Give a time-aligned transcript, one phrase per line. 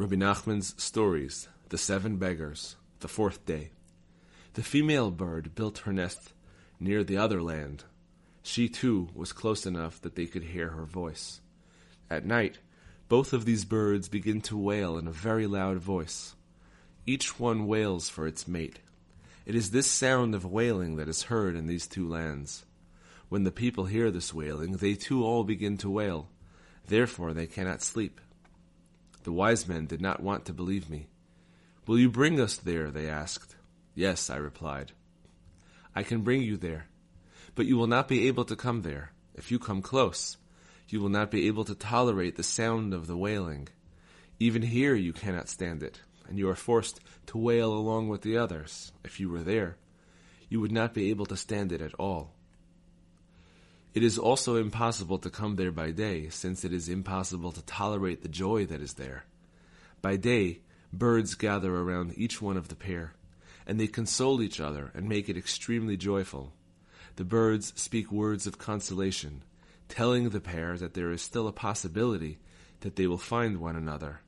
[0.00, 3.68] Rebbe Nachman's Stories, The Seven Beggars, the fourth day.
[4.54, 6.32] The female bird built her nest
[6.80, 7.84] near the other land.
[8.42, 11.42] She too was close enough that they could hear her voice.
[12.08, 12.60] At night,
[13.10, 16.34] both of these birds begin to wail in a very loud voice.
[17.04, 18.78] Each one wails for its mate.
[19.44, 22.64] It is this sound of wailing that is heard in these two lands.
[23.28, 26.30] When the people hear this wailing, they too all begin to wail.
[26.86, 28.18] Therefore they cannot sleep.
[29.22, 31.08] The wise men did not want to believe me.
[31.86, 32.90] Will you bring us there?
[32.90, 33.56] they asked.
[33.94, 34.92] Yes, I replied.
[35.94, 36.86] I can bring you there,
[37.54, 39.12] but you will not be able to come there.
[39.34, 40.36] If you come close,
[40.88, 43.68] you will not be able to tolerate the sound of the wailing.
[44.38, 48.36] Even here you cannot stand it, and you are forced to wail along with the
[48.36, 48.92] others.
[49.04, 49.76] If you were there,
[50.48, 52.32] you would not be able to stand it at all.
[53.92, 58.22] It is also impossible to come there by day, since it is impossible to tolerate
[58.22, 59.24] the joy that is there.
[60.00, 60.60] By day,
[60.92, 63.14] birds gather around each one of the pair,
[63.66, 66.52] and they console each other and make it extremely joyful.
[67.16, 69.42] The birds speak words of consolation,
[69.88, 72.38] telling the pair that there is still a possibility
[72.80, 74.20] that they will find one another.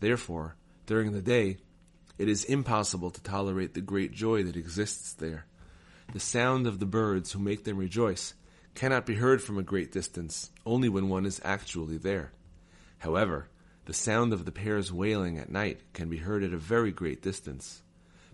[0.00, 1.56] Therefore, during the day,
[2.18, 5.46] it is impossible to tolerate the great joy that exists there.
[6.12, 8.34] The sound of the birds who make them rejoice
[8.74, 12.32] cannot be heard from a great distance, only when one is actually there.
[12.98, 13.48] However,
[13.86, 17.22] the sound of the pair's wailing at night can be heard at a very great
[17.22, 17.82] distance.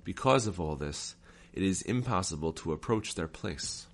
[0.05, 1.17] Because of all this,
[1.53, 3.87] it is impossible to approach their place.